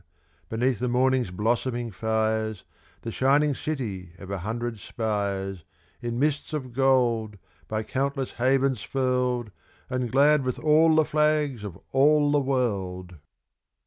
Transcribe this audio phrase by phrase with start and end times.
[0.49, 2.63] beneath the morning's blossoming fires,
[3.03, 5.63] The shining city of a hundred spires,
[6.01, 9.51] In mists of gold, by countless havens furled,
[9.91, 13.17] And glad with all the flags of all the world!